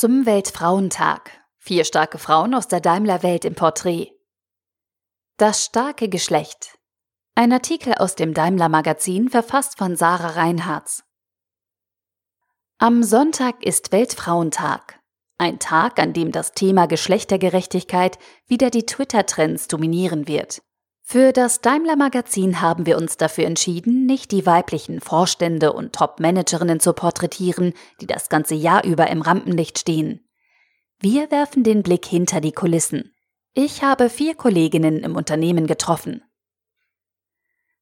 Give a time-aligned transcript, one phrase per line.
[0.00, 1.30] Zum Weltfrauentag.
[1.58, 4.12] Vier starke Frauen aus der Daimler-Welt im Porträt.
[5.36, 6.78] Das starke Geschlecht.
[7.34, 11.04] Ein Artikel aus dem Daimler-Magazin, verfasst von Sarah Reinhardt.
[12.78, 14.98] Am Sonntag ist Weltfrauentag.
[15.36, 20.62] Ein Tag, an dem das Thema Geschlechtergerechtigkeit wieder die Twitter-Trends dominieren wird.
[21.12, 26.78] Für das Daimler Magazin haben wir uns dafür entschieden, nicht die weiblichen Vorstände und Top-Managerinnen
[26.78, 30.20] zu porträtieren, die das ganze Jahr über im Rampenlicht stehen.
[31.00, 33.12] Wir werfen den Blick hinter die Kulissen.
[33.54, 36.22] Ich habe vier Kolleginnen im Unternehmen getroffen.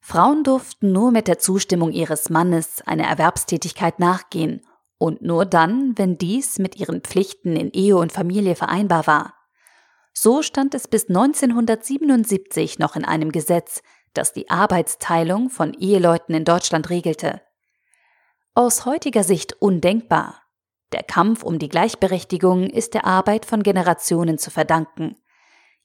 [0.01, 4.63] Frauen durften nur mit der Zustimmung ihres Mannes einer Erwerbstätigkeit nachgehen
[4.97, 9.38] und nur dann, wenn dies mit ihren Pflichten in Ehe und Familie vereinbar war.
[10.21, 13.83] So stand es bis 1977 noch in einem Gesetz,
[14.15, 17.41] das die Arbeitsteilung von Eheleuten in Deutschland regelte.
[18.53, 20.43] Aus heutiger Sicht undenkbar.
[20.91, 25.15] Der Kampf um die Gleichberechtigung ist der Arbeit von Generationen zu verdanken.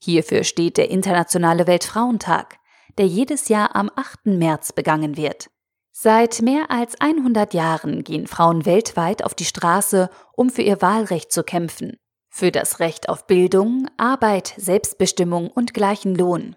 [0.02, 2.58] Hierfür steht der Internationale Weltfrauentag,
[2.98, 4.26] der jedes Jahr am 8.
[4.26, 5.48] März begangen wird.
[5.92, 11.30] Seit mehr als 100 Jahren gehen Frauen weltweit auf die Straße, um für ihr Wahlrecht
[11.30, 11.98] zu kämpfen
[12.34, 16.56] für das Recht auf Bildung, Arbeit, Selbstbestimmung und gleichen Lohn.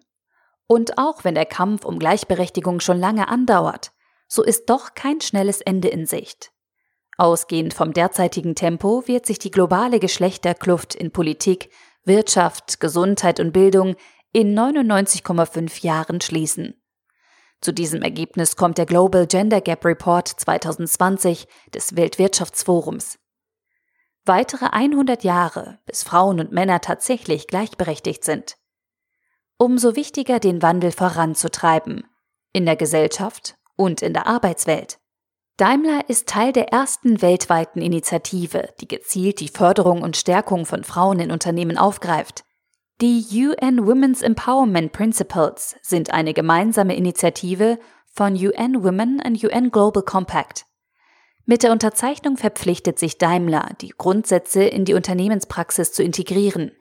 [0.65, 3.91] Und auch wenn der Kampf um Gleichberechtigung schon lange andauert,
[4.27, 6.51] so ist doch kein schnelles Ende in Sicht.
[7.19, 11.69] Ausgehend vom derzeitigen Tempo wird sich die globale Geschlechterkluft in Politik,
[12.03, 13.97] Wirtschaft, Gesundheit und Bildung
[14.33, 16.81] in 99,5 Jahren schließen.
[17.61, 23.19] Zu diesem Ergebnis kommt der Global Gender Gap Report 2020 des Weltwirtschaftsforums.
[24.27, 28.57] Weitere 100 Jahre, bis Frauen und Männer tatsächlich gleichberechtigt sind.
[29.57, 32.03] Umso wichtiger, den Wandel voranzutreiben,
[32.51, 34.99] in der Gesellschaft und in der Arbeitswelt.
[35.55, 41.19] Daimler ist Teil der ersten weltweiten Initiative, die gezielt die Förderung und Stärkung von Frauen
[41.19, 42.43] in Unternehmen aufgreift.
[43.01, 47.79] Die UN Women's Empowerment Principles sind eine gemeinsame Initiative
[48.11, 50.65] von UN Women und UN Global Compact.
[51.49, 56.73] Mit der Unterzeichnung verpflichtet sich Daimler, die Grundsätze in die Unternehmenspraxis zu integrieren.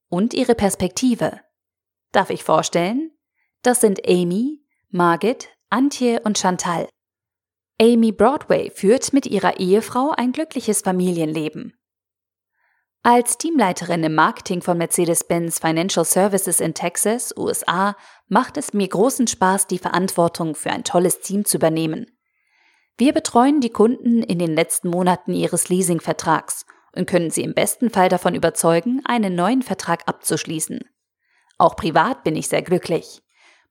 [0.07, 1.41] und ihre Perspektive.
[2.13, 3.11] Darf ich vorstellen?
[3.61, 6.87] Das sind Amy, Margit, Antje und Chantal.
[7.77, 11.77] Amy Broadway führt mit ihrer Ehefrau ein glückliches Familienleben.
[13.03, 17.97] Als Teamleiterin im Marketing von Mercedes-Benz Financial Services in Texas, USA,
[18.27, 22.05] macht es mir großen Spaß, die Verantwortung für ein tolles Team zu übernehmen.
[22.99, 27.89] Wir betreuen die Kunden in den letzten Monaten ihres Leasingvertrags und können sie im besten
[27.89, 30.81] Fall davon überzeugen, einen neuen Vertrag abzuschließen.
[31.57, 33.21] Auch privat bin ich sehr glücklich.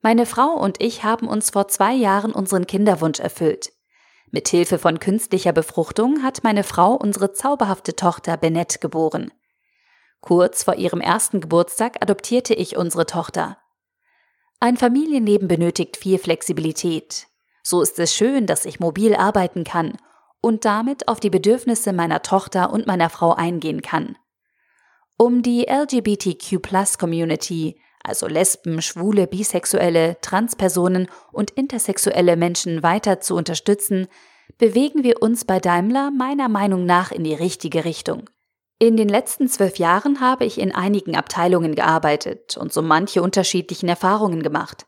[0.00, 3.70] Meine Frau und ich haben uns vor zwei Jahren unseren Kinderwunsch erfüllt.
[4.30, 9.30] Mit Hilfe von künstlicher Befruchtung hat meine Frau unsere zauberhafte Tochter Bennett geboren.
[10.22, 13.58] Kurz vor ihrem ersten Geburtstag adoptierte ich unsere Tochter.
[14.58, 17.26] Ein Familienleben benötigt viel Flexibilität,
[17.68, 19.98] so ist es schön, dass ich mobil arbeiten kann
[20.40, 24.16] und damit auf die Bedürfnisse meiner Tochter und meiner Frau eingehen kann.
[25.18, 34.06] Um die LGBTQ-Plus-Community, also Lesben, Schwule, Bisexuelle, Transpersonen und intersexuelle Menschen weiter zu unterstützen,
[34.56, 38.30] bewegen wir uns bei Daimler meiner Meinung nach in die richtige Richtung.
[38.78, 43.90] In den letzten zwölf Jahren habe ich in einigen Abteilungen gearbeitet und so manche unterschiedlichen
[43.90, 44.86] Erfahrungen gemacht.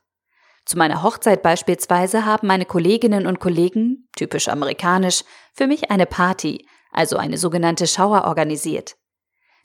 [0.65, 5.23] Zu meiner Hochzeit beispielsweise haben meine Kolleginnen und Kollegen, typisch amerikanisch,
[5.53, 8.95] für mich eine Party, also eine sogenannte Schauer organisiert.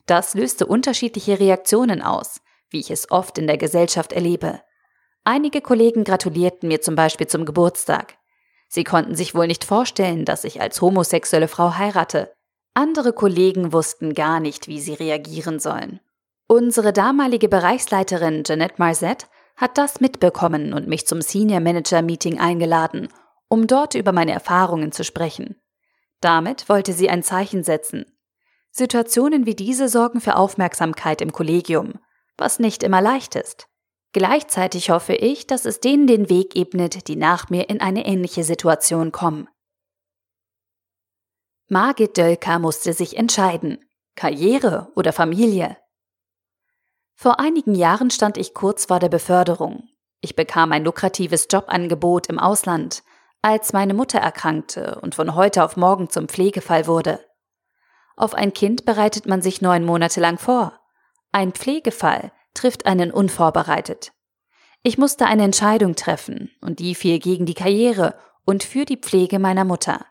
[0.06, 2.40] Das löste unterschiedliche Reaktionen aus,
[2.70, 4.60] wie ich es oft in der Gesellschaft erlebe.
[5.24, 8.16] Einige Kollegen gratulierten mir zum Beispiel zum Geburtstag.
[8.68, 12.32] Sie konnten sich wohl nicht vorstellen, dass ich als homosexuelle Frau heirate.
[12.74, 16.00] Andere Kollegen wussten gar nicht, wie sie reagieren sollen.
[16.46, 19.26] Unsere damalige Bereichsleiterin Jeanette Marzette
[19.56, 23.08] hat das mitbekommen und mich zum Senior Manager Meeting eingeladen,
[23.48, 25.60] um dort über meine Erfahrungen zu sprechen.
[26.20, 28.06] Damit wollte sie ein Zeichen setzen.
[28.70, 31.94] Situationen wie diese sorgen für Aufmerksamkeit im Kollegium,
[32.36, 33.68] was nicht immer leicht ist.
[34.12, 38.44] Gleichzeitig hoffe ich, dass es denen den Weg ebnet, die nach mir in eine ähnliche
[38.44, 39.48] Situation kommen.
[41.68, 43.78] Margit Dölker musste sich entscheiden.
[44.14, 45.76] Karriere oder Familie?
[47.18, 49.88] Vor einigen Jahren stand ich kurz vor der Beförderung.
[50.20, 53.02] Ich bekam ein lukratives Jobangebot im Ausland,
[53.40, 57.20] als meine Mutter erkrankte und von heute auf morgen zum Pflegefall wurde.
[58.16, 60.78] Auf ein Kind bereitet man sich neun Monate lang vor.
[61.32, 64.12] Ein Pflegefall trifft einen unvorbereitet.
[64.82, 68.14] Ich musste eine Entscheidung treffen, und die fiel gegen die Karriere
[68.44, 70.04] und für die Pflege meiner Mutter.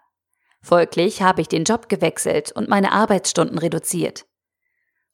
[0.62, 4.26] Folglich habe ich den Job gewechselt und meine Arbeitsstunden reduziert.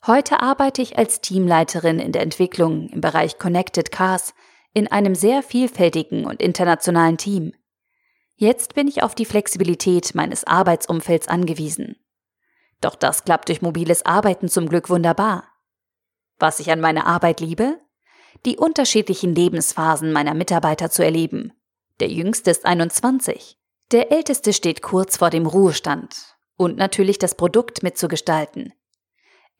[0.07, 4.33] Heute arbeite ich als Teamleiterin in der Entwicklung im Bereich Connected Cars
[4.73, 7.53] in einem sehr vielfältigen und internationalen Team.
[8.35, 11.97] Jetzt bin ich auf die Flexibilität meines Arbeitsumfelds angewiesen.
[12.81, 15.43] Doch das klappt durch mobiles Arbeiten zum Glück wunderbar.
[16.39, 17.79] Was ich an meiner Arbeit liebe?
[18.47, 21.53] Die unterschiedlichen Lebensphasen meiner Mitarbeiter zu erleben.
[21.99, 23.59] Der jüngste ist 21.
[23.91, 26.15] Der älteste steht kurz vor dem Ruhestand
[26.57, 28.73] und natürlich das Produkt mitzugestalten.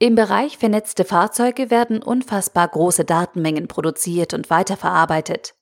[0.02, 5.54] Im Bereich vernetzte Fahrzeuge werden unfassbar große Datenmengen produziert und weiterverarbeitet.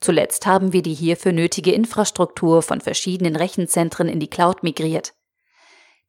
[0.00, 5.12] Zuletzt haben wir die hierfür nötige Infrastruktur von verschiedenen Rechenzentren in die Cloud migriert.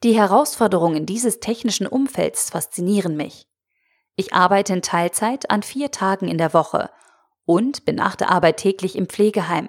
[0.01, 3.49] Die Herausforderungen dieses technischen Umfelds faszinieren mich.
[4.15, 6.89] Ich arbeite in Teilzeit an vier Tagen in der Woche
[7.43, 9.67] und bin nach der Arbeit täglich im Pflegeheim.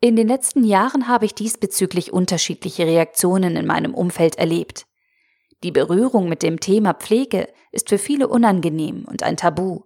[0.00, 4.88] In den letzten Jahren habe ich diesbezüglich unterschiedliche Reaktionen in meinem Umfeld erlebt.
[5.64, 9.84] Die Berührung mit dem Thema Pflege ist für viele unangenehm und ein Tabu.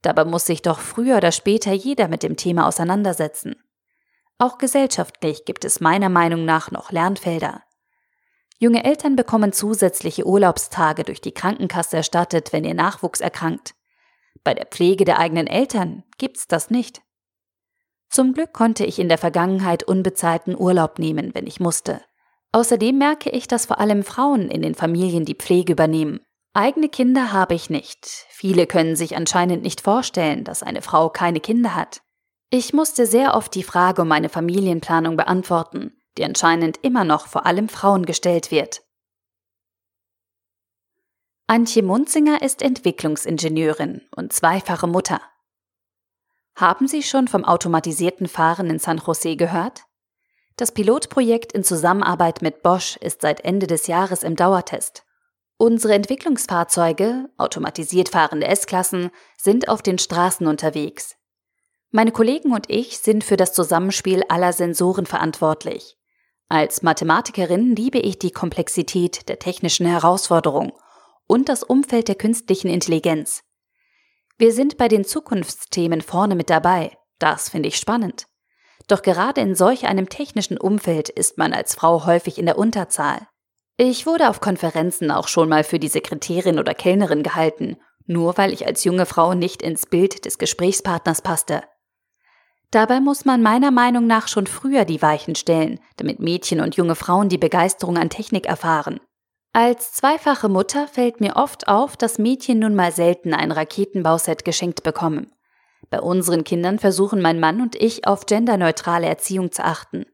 [0.00, 3.56] Dabei muss sich doch früher oder später jeder mit dem Thema auseinandersetzen.
[4.38, 7.64] Auch gesellschaftlich gibt es meiner Meinung nach noch Lernfelder.
[8.60, 13.74] Junge Eltern bekommen zusätzliche Urlaubstage durch die Krankenkasse erstattet, wenn ihr Nachwuchs erkrankt.
[14.44, 17.02] Bei der Pflege der eigenen Eltern gibt's das nicht.
[18.08, 22.02] Zum Glück konnte ich in der Vergangenheit unbezahlten Urlaub nehmen, wenn ich musste.
[22.52, 26.20] Außerdem merke ich, dass vor allem Frauen in den Familien die Pflege übernehmen.
[26.54, 28.26] Eigene Kinder habe ich nicht.
[28.28, 32.02] Viele können sich anscheinend nicht vorstellen, dass eine Frau keine Kinder hat.
[32.50, 37.46] Ich musste sehr oft die Frage um meine Familienplanung beantworten, die anscheinend immer noch vor
[37.46, 38.82] allem Frauen gestellt wird.
[41.46, 45.22] Antje Munzinger ist Entwicklungsingenieurin und zweifache Mutter.
[46.54, 49.84] Haben Sie schon vom automatisierten Fahren in San Jose gehört?
[50.56, 55.04] Das Pilotprojekt in Zusammenarbeit mit Bosch ist seit Ende des Jahres im Dauertest.
[55.56, 61.16] Unsere Entwicklungsfahrzeuge, automatisiert fahrende S-Klassen, sind auf den Straßen unterwegs.
[61.90, 65.96] Meine Kollegen und ich sind für das Zusammenspiel aller Sensoren verantwortlich.
[66.48, 70.72] Als Mathematikerin liebe ich die Komplexität der technischen Herausforderung
[71.26, 73.42] und das Umfeld der künstlichen Intelligenz.
[74.38, 76.96] Wir sind bei den Zukunftsthemen vorne mit dabei.
[77.18, 78.26] Das finde ich spannend.
[78.92, 83.26] Doch gerade in solch einem technischen Umfeld ist man als Frau häufig in der Unterzahl.
[83.78, 88.52] Ich wurde auf Konferenzen auch schon mal für die Sekretärin oder Kellnerin gehalten, nur weil
[88.52, 91.62] ich als junge Frau nicht ins Bild des Gesprächspartners passte.
[92.70, 96.94] Dabei muss man meiner Meinung nach schon früher die Weichen stellen, damit Mädchen und junge
[96.94, 99.00] Frauen die Begeisterung an Technik erfahren.
[99.54, 104.82] Als zweifache Mutter fällt mir oft auf, dass Mädchen nun mal selten ein Raketenbauset geschenkt
[104.82, 105.32] bekommen.
[105.92, 110.06] Bei unseren Kindern versuchen mein Mann und ich auf genderneutrale Erziehung zu achten.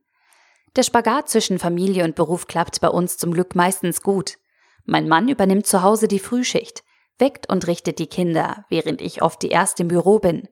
[0.74, 4.38] Der Spagat zwischen Familie und Beruf klappt bei uns zum Glück meistens gut.
[4.86, 6.82] Mein Mann übernimmt zu Hause die Frühschicht,
[7.20, 10.48] weckt und richtet die Kinder, während ich oft die erste im Büro bin.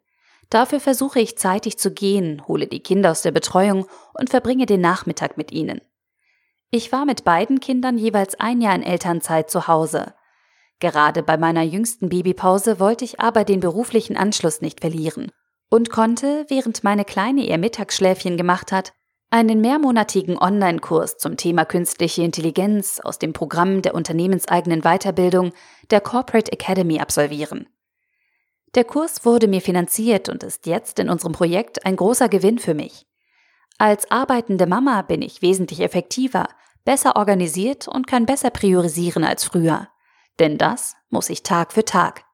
[0.48, 4.80] Dafür versuche ich zeitig zu gehen, hole die Kinder aus der Betreuung und verbringe den
[4.80, 5.80] Nachmittag mit ihnen.
[6.70, 10.14] Ich war mit beiden Kindern jeweils ein Jahr in Elternzeit zu Hause.
[10.80, 15.30] Gerade bei meiner jüngsten Babypause wollte ich aber den beruflichen Anschluss nicht verlieren
[15.70, 18.92] und konnte, während meine Kleine ihr Mittagsschläfchen gemacht hat,
[19.30, 25.52] einen mehrmonatigen Online-Kurs zum Thema künstliche Intelligenz aus dem Programm der unternehmenseigenen Weiterbildung
[25.90, 27.68] der Corporate Academy absolvieren.
[28.74, 32.74] Der Kurs wurde mir finanziert und ist jetzt in unserem Projekt ein großer Gewinn für
[32.74, 33.06] mich.
[33.78, 36.48] Als arbeitende Mama bin ich wesentlich effektiver,
[36.84, 39.88] besser organisiert und kann besser priorisieren als früher.
[40.38, 42.24] Denn das muss ich Tag für Tag.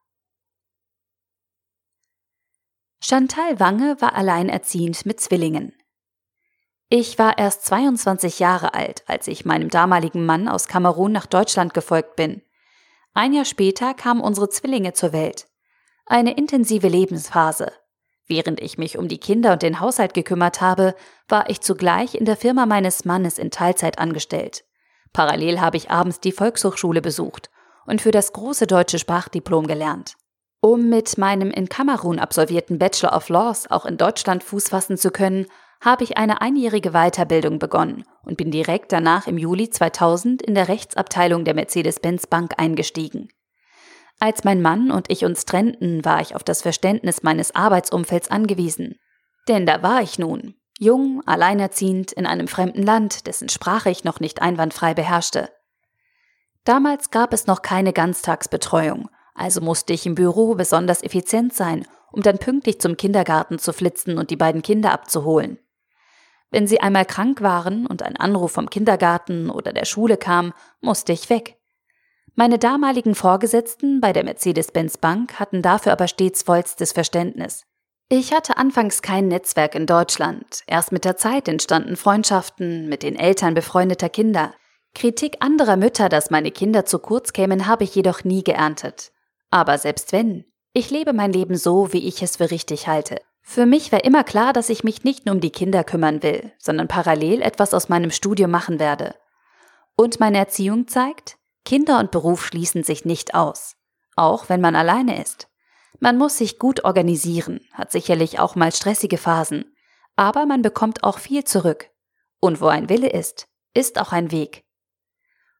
[3.01, 5.75] Chantal Wange war alleinerziehend mit Zwillingen.
[6.89, 11.75] Ich war erst 22 Jahre alt, als ich meinem damaligen Mann aus Kamerun nach Deutschland
[11.75, 12.43] gefolgt bin.
[13.15, 15.49] Ein Jahr später kamen unsere Zwillinge zur Welt.
[16.07, 17.73] Eine intensive Lebensphase,
[18.27, 20.95] Während ich mich um die Kinder und den Haushalt gekümmert habe,
[21.29, 24.65] war ich zugleich in der Firma meines Mannes in Teilzeit angestellt.
[25.13, 27.51] Parallel habe ich abends die Volkshochschule besucht
[27.87, 30.15] und für das große deutsche Sprachdiplom gelernt.
[30.61, 35.11] Um mit meinem in Kamerun absolvierten Bachelor of Laws auch in Deutschland Fuß fassen zu
[35.11, 35.47] können,
[35.81, 40.69] habe ich eine einjährige Weiterbildung begonnen und bin direkt danach im Juli 2000 in der
[40.69, 43.29] Rechtsabteilung der Mercedes-Benz Bank eingestiegen.
[44.21, 48.95] Als mein Mann und ich uns trennten, war ich auf das Verständnis meines Arbeitsumfelds angewiesen.
[49.49, 54.21] Denn da war ich nun, jung, alleinerziehend, in einem fremden Land, dessen Sprache ich noch
[54.21, 55.49] nicht einwandfrei beherrschte.
[56.65, 62.23] Damals gab es noch keine Ganztagsbetreuung, also musste ich im Büro besonders effizient sein, um
[62.23, 65.59] dann pünktlich zum Kindergarten zu flitzen und die beiden Kinder abzuholen.
[66.51, 71.13] Wenn sie einmal krank waren und ein Anruf vom Kindergarten oder der Schule kam, musste
[71.13, 71.57] ich weg.
[72.35, 77.65] Meine damaligen Vorgesetzten bei der Mercedes-Benz Bank hatten dafür aber stets vollstes Verständnis.
[78.09, 80.63] Ich hatte anfangs kein Netzwerk in Deutschland.
[80.67, 84.53] Erst mit der Zeit entstanden Freundschaften mit den Eltern befreundeter Kinder.
[84.95, 89.13] Kritik anderer Mütter, dass meine Kinder zu kurz kämen, habe ich jedoch nie geerntet.
[89.51, 93.21] Aber selbst wenn, ich lebe mein Leben so, wie ich es für richtig halte.
[93.43, 96.53] Für mich war immer klar, dass ich mich nicht nur um die Kinder kümmern will,
[96.59, 99.15] sondern parallel etwas aus meinem Studium machen werde.
[99.97, 103.77] Und meine Erziehung zeigt, Kinder und Beruf schließen sich nicht aus,
[104.17, 105.49] auch wenn man alleine ist.
[106.01, 109.75] Man muss sich gut organisieren, hat sicherlich auch mal stressige Phasen,
[110.17, 111.91] aber man bekommt auch viel zurück.
[112.41, 114.65] Und wo ein Wille ist, ist auch ein Weg.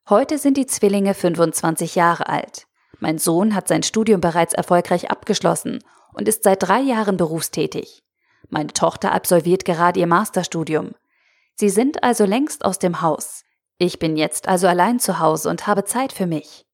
[0.09, 2.67] Heute sind die Zwillinge 25 Jahre alt.
[2.99, 5.79] Mein Sohn hat sein Studium bereits erfolgreich abgeschlossen
[6.13, 8.03] und ist seit drei Jahren berufstätig.
[8.49, 10.97] Meine Tochter absolviert gerade ihr Masterstudium.
[11.55, 13.45] Sie sind also längst aus dem Haus.
[13.79, 16.67] Ich bin jetzt also allein zu Hause und habe Zeit für mich.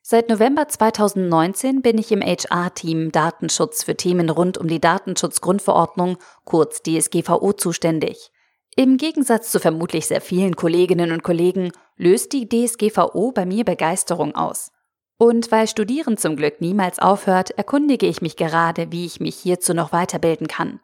[0.00, 6.82] Seit November 2019 bin ich im HR-Team Datenschutz für Themen rund um die Datenschutzgrundverordnung, kurz
[6.82, 8.30] DSGVO, zuständig.
[8.78, 14.34] Im Gegensatz zu vermutlich sehr vielen Kolleginnen und Kollegen löst die DSGVO bei mir Begeisterung
[14.34, 14.70] aus.
[15.16, 19.72] Und weil Studieren zum Glück niemals aufhört, erkundige ich mich gerade, wie ich mich hierzu
[19.72, 20.80] noch weiterbilden kann.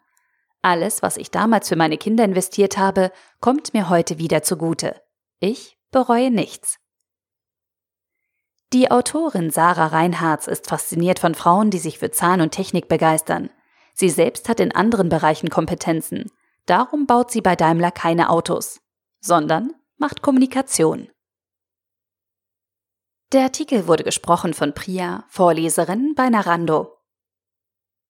[0.62, 4.96] Alles, was ich damals für meine Kinder investiert habe, kommt mir heute wieder zugute.
[5.38, 6.78] Ich bereue nichts.
[8.72, 13.50] Die Autorin Sarah Reinhardt ist fasziniert von Frauen, die sich für Zahn und Technik begeistern.
[13.92, 16.30] Sie selbst hat in anderen Bereichen Kompetenzen.
[16.66, 18.80] Darum baut sie bei Daimler keine Autos,
[19.20, 21.08] sondern macht Kommunikation.
[23.32, 26.98] Der Artikel wurde gesprochen von Priya, Vorleserin bei Narando.